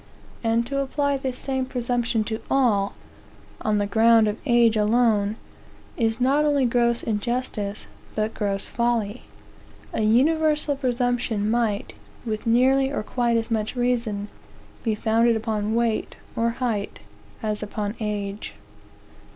[0.43, 2.95] And to apply the same presumption to all,
[3.61, 5.35] on the ground of age alone,
[5.95, 7.85] is not only gross injustice,
[8.15, 9.21] but gross folly.
[9.93, 11.93] A universal presumption might,
[12.25, 14.29] with nearly or quite as much reason,
[14.83, 17.01] be founded upon weight, or height,
[17.43, 18.55] as upon age.